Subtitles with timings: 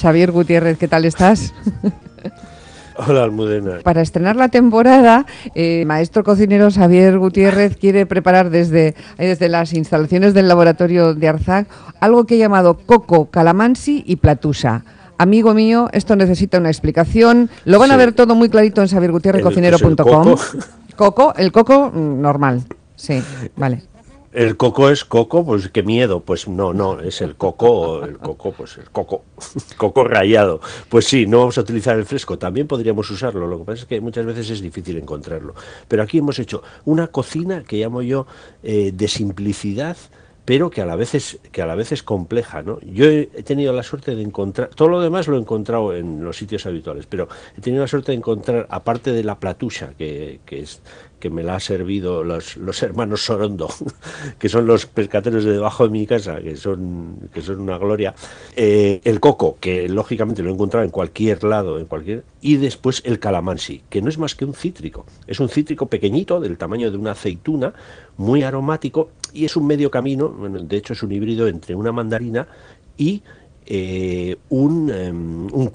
[0.00, 1.52] Xavier Gutiérrez, ¿qué tal estás?
[3.06, 3.78] Hola, Almudena.
[3.82, 10.34] Para estrenar la temporada, eh, maestro cocinero Xavier Gutiérrez quiere preparar desde, desde las instalaciones
[10.34, 11.68] del laboratorio de Arzac
[12.00, 14.84] algo que ha llamado coco, calamansi y platusa.
[15.18, 17.50] Amigo mío, esto necesita una explicación.
[17.64, 20.36] Lo van a ver todo muy clarito en xaviergutierrezcocinero.com.
[20.96, 22.64] Coco, el coco mm, normal.
[22.96, 23.22] Sí,
[23.56, 23.82] vale.
[24.32, 28.52] El coco es coco, pues qué miedo, pues no, no, es el coco, el coco,
[28.52, 29.24] pues el coco,
[29.76, 30.60] coco rayado.
[30.88, 33.86] Pues sí, no vamos a utilizar el fresco, también podríamos usarlo, lo que pasa es
[33.86, 35.56] que muchas veces es difícil encontrarlo.
[35.88, 38.28] Pero aquí hemos hecho una cocina que llamo yo
[38.62, 39.96] eh, de simplicidad,
[40.44, 42.80] pero que a la vez es que a la vez es compleja, ¿no?
[42.82, 46.36] Yo he tenido la suerte de encontrar todo lo demás lo he encontrado en los
[46.36, 50.60] sitios habituales, pero he tenido la suerte de encontrar aparte de la platucha que, que
[50.60, 50.82] es
[51.20, 53.68] que me la ha servido los, los hermanos Sorondo,
[54.38, 58.14] que son los pescateros de debajo de mi casa, que son, que son una gloria.
[58.56, 62.24] Eh, el coco, que lógicamente lo he encontrado en cualquier lado, en cualquier.
[62.40, 65.06] Y después el calamansi, que no es más que un cítrico.
[65.26, 67.72] Es un cítrico pequeñito, del tamaño de una aceituna,
[68.16, 72.48] muy aromático, y es un medio camino, de hecho es un híbrido entre una mandarina
[72.96, 73.22] y
[73.66, 75.68] eh, un, em, un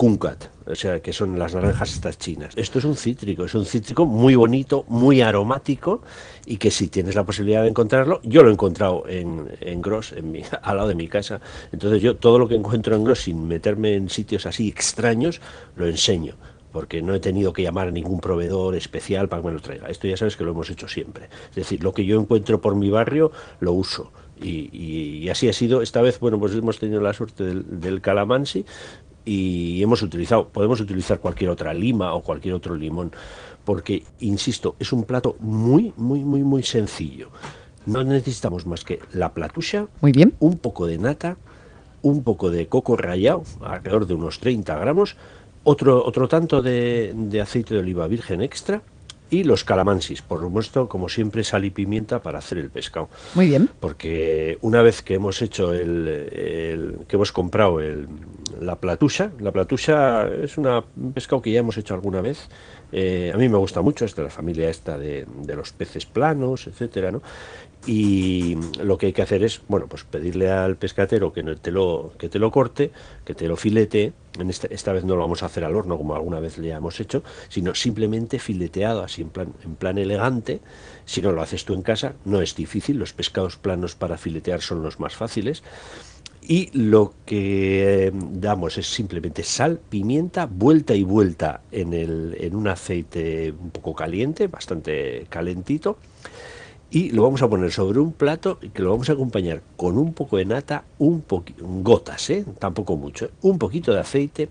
[0.68, 2.54] o sea, que son las naranjas estas chinas.
[2.56, 6.02] Esto es un cítrico, es un cítrico muy bonito, muy aromático
[6.46, 10.14] y que si tienes la posibilidad de encontrarlo, yo lo he encontrado en, en Gross,
[10.14, 11.40] en mi, al lado de mi casa.
[11.72, 15.42] Entonces yo todo lo que encuentro en Gross sin meterme en sitios así extraños,
[15.76, 16.36] lo enseño
[16.72, 19.88] porque no he tenido que llamar a ningún proveedor especial para que me lo traiga.
[19.88, 21.30] Esto ya sabes que lo hemos hecho siempre.
[21.52, 24.12] Es decir, lo que yo encuentro por mi barrio, lo uso.
[24.42, 25.82] Y, así ha sido.
[25.82, 28.66] Esta vez, bueno, pues hemos tenido la suerte del, del calamansi
[29.26, 33.12] y hemos utilizado, podemos utilizar cualquier otra lima o cualquier otro limón,
[33.66, 37.30] porque, insisto, es un plato muy, muy, muy, muy sencillo.
[37.88, 40.36] No necesitamos más que la platucha, muy bien.
[40.40, 41.38] un poco de nata,
[42.04, 45.18] un poco de coco rallado, alrededor de unos 30 gramos,
[45.64, 48.84] otro, otro tanto de, de aceite de oliva virgen extra,
[49.30, 53.10] y los calamansis, por supuesto, como siempre, sal y pimienta para hacer el pescado.
[53.34, 53.70] Muy bien.
[53.80, 58.08] Porque una vez que hemos hecho el, que hemos comprado el,
[58.60, 62.50] la platucha, la platucha es una, un pescado que ya hemos hecho alguna vez.
[62.92, 66.06] Eh, a mí me gusta mucho, es de la familia esta de, de los peces
[66.06, 67.22] planos, etcétera, ¿no?
[67.88, 72.14] Y lo que hay que hacer es bueno pues pedirle al pescatero que te lo
[72.18, 72.92] que te lo corte
[73.24, 74.14] que te lo filete.
[74.40, 76.72] En esta, esta vez no lo vamos a hacer al horno como alguna vez le
[76.72, 80.62] hemos hecho sino simplemente fileteado así en plan en plan elegante.
[81.06, 82.98] Si no lo haces tú en casa no es difícil.
[82.98, 85.64] Los pescados planos para filetear son los más fáciles.
[86.48, 92.56] Y lo que eh, damos es simplemente sal, pimienta, vuelta y vuelta en, el, en
[92.56, 95.98] un aceite un poco caliente, bastante calentito,
[96.92, 99.98] y lo vamos a poner sobre un plato y que lo vamos a acompañar con
[99.98, 101.24] un poco de nata, un
[101.84, 102.46] gotas, ¿eh?
[102.60, 104.50] tampoco mucho, un poquito de aceite,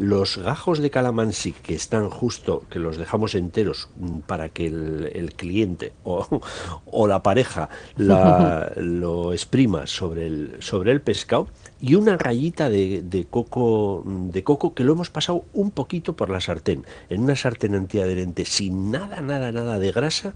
[0.00, 3.90] los gajos de calamansi que están justo, que los dejamos enteros
[4.26, 6.40] para que el, cliente o,
[6.86, 7.68] o, la pareja
[7.98, 11.48] la, lo exprima sobre el, sobre el pescado
[11.82, 16.30] y una rayita de, de, coco de coco que lo hemos pasado un poquito por
[16.30, 20.32] la sartén, en una sartén antiadherente sin nada, nada, nada de grasa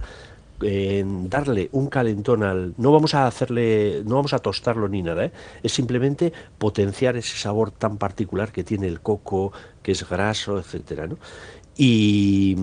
[0.65, 5.27] en darle un calentón al no vamos a hacerle no vamos a tostarlo ni nada
[5.27, 5.33] ¿eh?
[5.63, 9.53] es simplemente potenciar ese sabor tan particular que tiene el coco
[9.83, 11.19] que es graso etcétera ¿no?
[11.77, 12.57] y,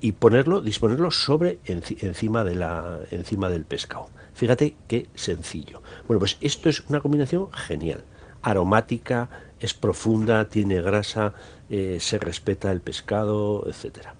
[0.00, 6.38] y ponerlo disponerlo sobre encima de la encima del pescado fíjate qué sencillo bueno pues
[6.40, 8.04] esto es una combinación genial
[8.40, 9.28] aromática
[9.60, 11.34] es profunda tiene grasa
[11.68, 14.14] eh, se respeta el pescado etcétera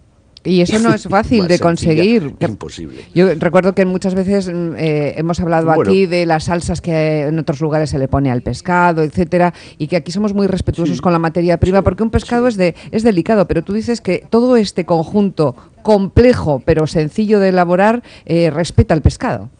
[0.44, 2.34] y eso no es fácil de conseguir.
[2.38, 3.04] Imposible.
[3.14, 7.38] Yo recuerdo que muchas veces mm, eh, hemos hablado aquí de las salsas que en
[7.38, 11.12] otros lugares se le pone al pescado, etcétera, y que aquí somos muy respetuosos con
[11.12, 14.56] la materia prima, porque un pescado es, de, es delicado, pero tú dices que todo
[14.56, 19.50] este conjunto complejo pero sencillo de elaborar eh, respeta al pescado.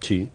[0.00, 0.28] Sí.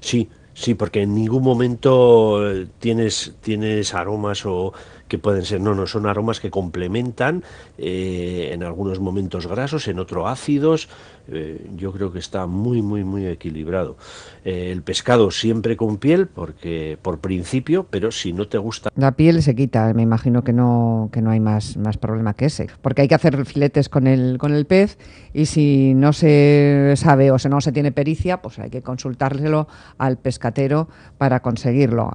[0.00, 4.72] Sí, sí, porque en ningún momento eh, tienes, tienes aromas o
[5.08, 7.44] que pueden ser, no, no, son aromas que complementan,
[7.78, 10.88] eh, en algunos momentos grasos, en otros ácidos,
[11.28, 13.96] eh, yo creo que está muy, muy, muy equilibrado.
[14.44, 18.90] Eh, el pescado siempre con piel, porque por principio, pero si no te gusta...
[18.96, 22.46] La piel se quita, me imagino que no, que no hay más, más problema que
[22.46, 24.98] ese, porque hay que hacer filetes con el, con el pez
[25.32, 29.68] y si no se sabe o si no se tiene pericia, pues hay que consultárselo
[29.98, 30.88] al pescatero
[31.18, 32.10] para conseguirlo.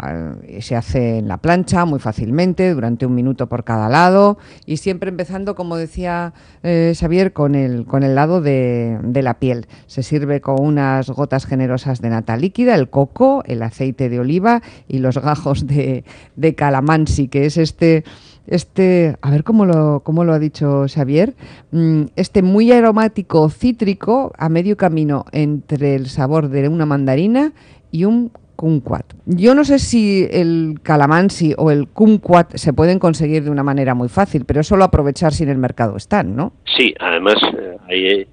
[0.60, 4.38] Se hace en la plancha muy fácilmente, durante un minuto por cada lado
[4.68, 9.66] y siempre empezando, como decía eh, Xavier, con el, con el lado de, la piel.
[9.88, 14.62] Se sirve con unas gotas generosas de nata líquida, el coco, el aceite de oliva
[14.88, 16.04] y los gajos de,
[16.36, 18.04] de calamansi, que es este
[18.46, 21.36] este, a ver cómo lo, cómo lo ha dicho Xavier,
[21.72, 27.52] mm, este muy aromático cítrico a medio camino entre el sabor de una mandarina
[27.92, 29.14] y un kumquat.
[29.26, 33.94] Yo no sé si el calamansi o el kumquat se pueden conseguir de una manera
[33.94, 36.52] muy fácil, pero es solo aprovechar si en el mercado están, ¿no?
[36.76, 38.28] Sí, además eh, ahí,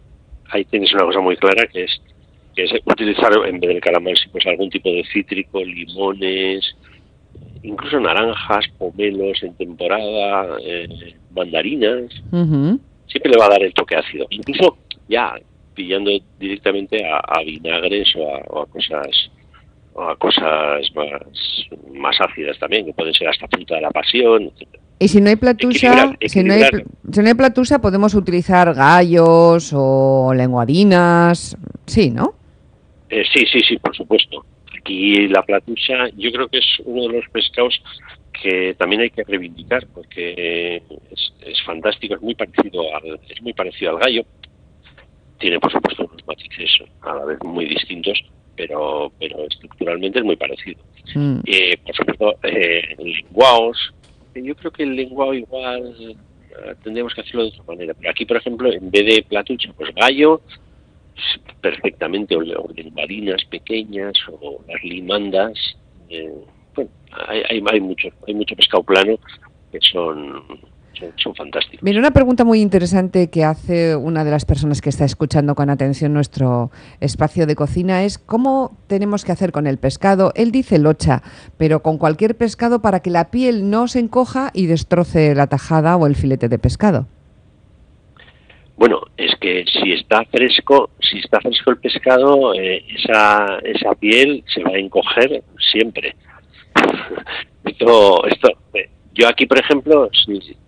[0.50, 2.00] ahí tienes una cosa muy clara que es
[2.56, 6.64] que es utilizar en vez del calamansi pues algún tipo de cítrico, limones,
[7.62, 12.10] incluso naranjas, pomelos en temporada, eh, mandarinas.
[13.06, 14.26] Siempre le va a dar el toque ácido.
[14.30, 14.76] Incluso
[15.08, 15.34] ya
[15.74, 19.08] pillando directamente a, vinagres o a o a cosas
[19.94, 21.20] más,
[21.92, 24.50] más ácidas también, que pueden ser hasta fruta de la pasión,
[24.98, 31.56] Y si no hay platusa, Si, no hay, platusa podemos utilizar gallos o lenguadinas,
[31.86, 32.34] sí, ¿no?
[33.10, 34.44] Eh, sí, sí, sí, por supuesto.
[34.78, 37.80] Aquí la platusa yo creo que es uno de los pescados
[38.42, 43.52] que también hay que reivindicar porque es, es fantástico, es muy parecido al, es muy
[43.52, 44.24] parecido al gallo.
[45.38, 46.70] Tiene por supuesto unos matices
[47.02, 48.18] a la vez muy distintos,
[48.56, 50.82] pero, pero estructuralmente es muy parecido.
[51.14, 51.40] Mm.
[51.46, 53.94] Eh, por supuesto, eh, lenguaos,
[54.34, 57.94] yo creo que el lenguao igual eh, tendríamos que hacerlo de otra manera.
[57.94, 60.40] Pero aquí, por ejemplo, en vez de platucha, pues gallo,
[61.60, 65.52] perfectamente, o, lenguadinas pequeñas, o las limandas.
[66.08, 66.32] Eh,
[66.74, 66.90] bueno,
[67.28, 69.18] hay, hay, hay, mucho, hay mucho pescado plano
[69.70, 70.42] que son
[71.16, 71.82] son, fantásticos.
[71.82, 75.70] Mira, una pregunta muy interesante que hace una de las personas que está escuchando con
[75.70, 76.70] atención nuestro
[77.00, 80.32] espacio de cocina es cómo tenemos que hacer con el pescado.
[80.34, 81.22] Él dice locha,
[81.56, 85.96] pero con cualquier pescado para que la piel no se encoja y destroce la tajada
[85.96, 87.06] o el filete de pescado.
[88.76, 94.42] Bueno, es que si está fresco, si está fresco el pescado, eh, esa, esa piel
[94.52, 95.42] se va a encoger
[95.72, 96.16] siempre.
[97.64, 100.16] esto, esto, eh, yo aquí, por ejemplo, he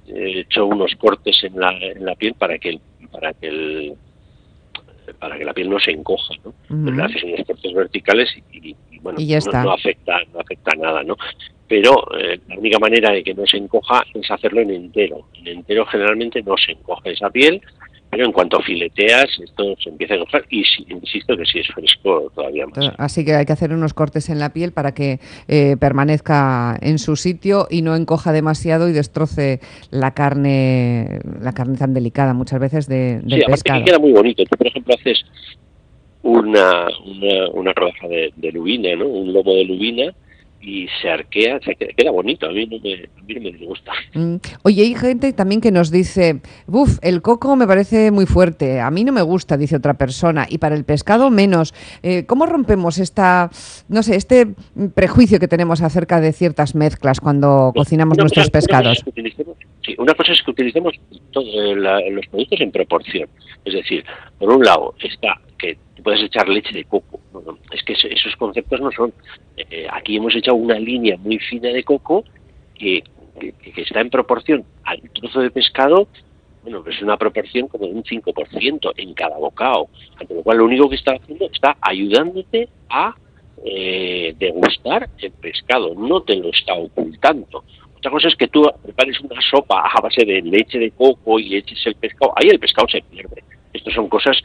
[0.08, 2.81] hecho unos cortes en la, en la piel para que el,
[3.11, 3.94] para que el,
[5.19, 7.05] para que la piel no se encoja, ¿no?
[7.05, 9.19] haces unos cortes verticales y, bueno,
[9.62, 11.17] No, afecta, no afecta nada, ¿no?
[11.69, 15.29] Pero eh, la única manera de que no se encoja es hacerlo en entero.
[15.35, 17.61] En entero generalmente no se encoge esa piel
[18.17, 22.33] pero en cuanto fileteas, esto se empieza a enojar y insisto que si es fresco
[22.35, 22.95] todavía más.
[22.97, 26.99] Así que hay que hacer unos cortes en la piel para que eh, permanezca en
[26.99, 29.61] su sitio y no encoja demasiado y destroce
[29.91, 33.85] la carne la carne tan delicada muchas veces de, del sí, pescado.
[33.85, 34.43] queda muy bonito.
[34.45, 35.23] Tú, por ejemplo, haces
[36.23, 39.09] una, una, una rodaja de, de lubina, ¿no?
[39.09, 40.15] un lomo de lubina
[40.67, 43.93] y se arquea, se queda, bonito, a mí no me, a mí no me disgusta.
[44.15, 44.35] Mm.
[44.65, 48.91] Oye, hay gente también que nos dice, uff, el coco me parece muy fuerte, a
[48.91, 51.73] mí no me gusta, dice otra persona, y para el pescado menos.
[52.03, 53.49] Eh, ¿Cómo rompemos esta,
[53.89, 54.49] no sé, este
[54.97, 59.05] prejuicio que tenemos acerca de ciertas mezclas cuando cocinamos nuestros pescados?
[59.85, 60.95] sí, una cosa es que utilicemos
[61.33, 63.29] los productos en proporción,
[63.65, 64.05] es decir,
[64.41, 67.20] por un lado está que puedes echar leche de coco.
[67.73, 69.12] es que esos conceptos no son.
[69.56, 72.25] Eh, aquí hemos echado una línea muy fina de coco
[72.79, 73.03] que,
[73.76, 76.08] está en proporción al trozo de pescado.
[76.62, 79.88] Bueno, es una proporción como de un 5% en cada bocado.
[80.19, 83.14] Ante lo cual, lo único que está haciendo está ayudándote a
[83.64, 87.64] eh, degustar el pescado, no te lo está ocultando.
[87.97, 91.57] Otra cosa es que tú prepares una sopa a base de leche de coco y
[91.57, 92.33] eches el pescado.
[92.37, 93.42] Ahí el pescado se pierde.
[93.73, 94.38] Estas son cosas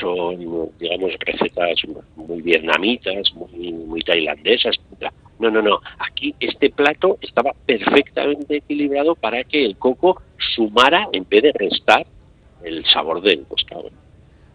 [0.00, 1.78] son, digamos, recetas
[2.16, 4.76] muy vietnamitas, muy, muy tailandesas,
[5.38, 5.80] No, no, no.
[5.98, 10.20] Aquí este plato estaba perfectamente equilibrado para que el coco
[10.54, 12.06] sumara en vez de restar
[12.62, 13.90] el sabor del pescado.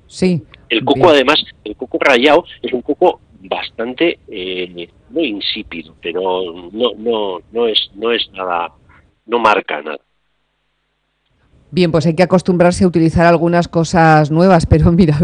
[0.07, 0.43] Sí.
[0.69, 6.93] El coco, además, el coco rallado es un coco bastante eh, no insípido, pero no
[6.97, 8.71] no no es no es nada,
[9.25, 9.99] no marca nada.
[11.75, 15.19] Bien, pues hay que acostumbrarse a utilizar algunas cosas nuevas, pero mira,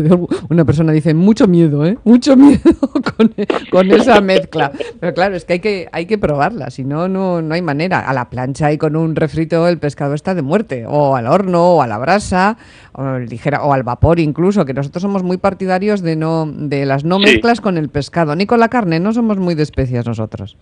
[0.49, 1.97] una persona dice, mucho miedo, ¿eh?
[2.03, 2.59] Mucho miedo
[3.71, 4.69] con, esa mezcla.
[4.99, 8.01] Pero claro, es que hay que, hay que probarla, si no, no, no hay manera.
[8.01, 11.75] A la plancha y con un refrito el pescado está de muerte, o al horno,
[11.75, 12.57] o a la brasa,
[12.91, 17.05] o, ligera, o al vapor incluso, que nosotros somos muy partidarios de, no, de las
[17.05, 20.57] no mezclas con el pescado, ni con la carne, no somos muy de especias nosotros.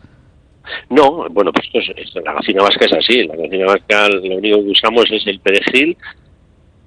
[0.90, 3.24] No, bueno, pues esto, la cocina vasca es así.
[3.26, 5.98] La cocina vasca lo único que usamos es el perejil,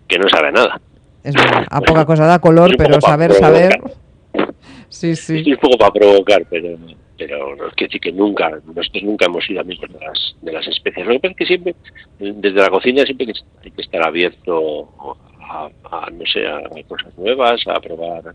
[0.09, 0.81] que no sabe nada.
[1.25, 3.81] Es a poca cosa da color, pero saber, saber...
[4.89, 5.41] Sí, sí.
[5.41, 6.77] Es un poco para provocar, pero,
[7.17, 11.07] pero no decir que nunca, nosotros nunca hemos sido amigos de las, de las especies.
[11.07, 11.75] Lo que pasa es que siempre,
[12.19, 17.81] desde la cocina siempre hay que estar abierto a, no sé, a cosas nuevas, a
[17.81, 18.35] probar,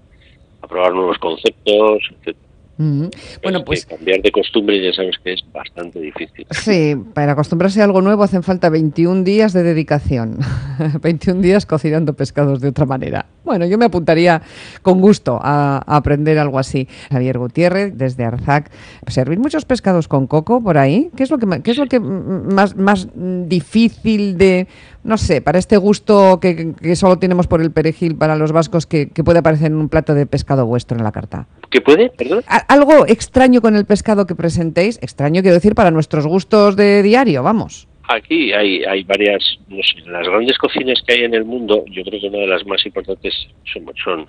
[0.62, 2.38] a probar nuevos conceptos, etc.
[2.78, 6.46] Bueno, pues cambiar de costumbre ya sabes que es bastante difícil.
[6.52, 10.38] Sí, para acostumbrarse a algo nuevo hacen falta 21 días de dedicación,
[11.02, 13.26] 21 días cocinando pescados de otra manera.
[13.44, 14.42] Bueno, yo me apuntaría
[14.82, 16.88] con gusto a, aprender algo así.
[17.10, 18.70] Javier Gutiérrez, desde Arzac,
[19.08, 21.10] ¿servir muchos pescados con coco por ahí?
[21.16, 24.68] ¿Qué es lo que, qué es lo que más, más difícil de,
[25.04, 29.10] no sé, para este gusto que, solo tenemos por el perejil para los vascos que,
[29.10, 31.48] que puede aparecer en un plato de pescado vuestro en la carta?
[31.70, 32.10] ¿Qué puede?
[32.10, 32.44] Perdón.
[32.68, 37.42] Algo extraño con el pescado que presentéis, extraño quiero decir para nuestros gustos de diario,
[37.42, 37.88] vamos.
[38.10, 39.58] Aquí hay, hay varias,
[40.06, 42.86] las grandes cocinas que hay en el mundo, yo creo que una de las más
[42.86, 43.34] importantes
[43.72, 44.28] son, son,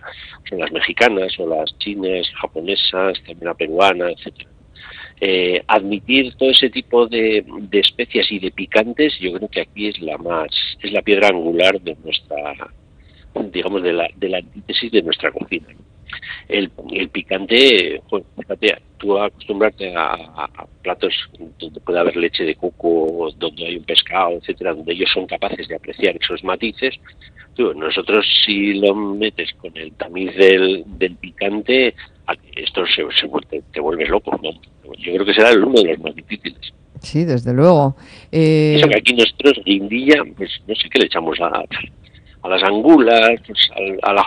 [0.48, 4.50] son las mexicanas o las chinas, japonesas, también la peruana, etcétera.
[5.20, 9.88] Eh, admitir todo ese tipo de, de especias y de picantes, yo creo que aquí
[9.88, 10.48] es la más,
[10.80, 12.54] es la piedra angular de nuestra,
[13.52, 15.66] digamos, de la, de la antítesis de nuestra cocina
[16.48, 21.14] el, el picante, bueno, fíjate, tú acostumbrarte a, a, platos
[21.58, 25.68] donde puede haber leche de coco, donde hay un pescado, etcétera, donde ellos son capaces
[25.68, 26.94] de apreciar esos matices.
[27.54, 31.94] Tú, nosotros si lo metes con el tamiz del, del picante,
[32.56, 34.50] esto se, se te, vuelves loco, ¿no?
[34.98, 36.72] Yo creo que será uno de los más difíciles.
[37.00, 37.96] Sí, desde luego.
[38.32, 38.76] Eh...
[38.76, 41.64] Eso que aquí nosotros, guindilla, pues no sé qué le echamos a,
[42.48, 43.70] a las angulas, pues,
[44.02, 44.24] a, la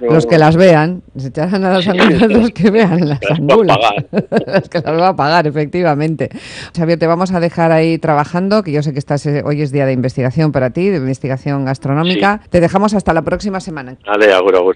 [0.00, 3.78] Los que las vean, se echarán a las angulas los que vean las, angulas.
[4.46, 6.28] las que las va a pagar, efectivamente.
[6.76, 9.72] Xavier, te vamos a dejar ahí trabajando, que yo sé que estás eh, hoy es
[9.72, 12.40] día de investigación para ti, de investigación gastronómica.
[12.50, 13.96] Te dejamos hasta la próxima semana.
[14.06, 14.32] Vale,